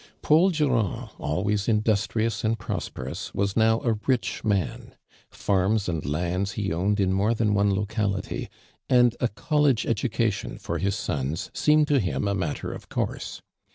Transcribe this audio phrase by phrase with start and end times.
[0.31, 4.95] always industrioiusand pi'o.s jterous, was now a rich man.
[5.31, 8.49] Kainis aini lands }ie owned in inoie than one locality,
[8.89, 13.41] and fi i'oIleg(' education foi' his sons seemed to liim a matter ol' eonr.se.